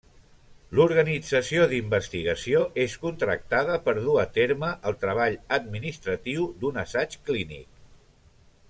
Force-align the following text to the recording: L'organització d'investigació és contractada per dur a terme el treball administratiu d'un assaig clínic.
L'organització 0.77 1.67
d'investigació 1.73 2.63
és 2.85 2.95
contractada 3.03 3.77
per 3.89 3.95
dur 3.99 4.17
a 4.23 4.25
terme 4.39 4.73
el 4.93 4.99
treball 5.05 5.39
administratiu 5.61 6.49
d'un 6.65 6.83
assaig 6.87 7.21
clínic. 7.31 7.71